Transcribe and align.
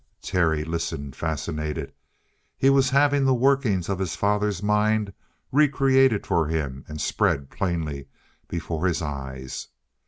Terry 0.23 0.63
listened, 0.63 1.15
fascinated. 1.15 1.93
He 2.57 2.71
was 2.71 2.89
having 2.89 3.23
the 3.23 3.35
workings 3.35 3.87
of 3.87 3.99
his 3.99 4.15
father's 4.15 4.63
mind 4.63 5.13
re 5.51 5.67
created 5.67 6.25
for 6.25 6.47
him 6.47 6.83
and 6.87 6.99
spread 6.99 7.51
plainly 7.51 8.07
before 8.47 8.87
his 8.87 9.03
eyes. 9.03 9.67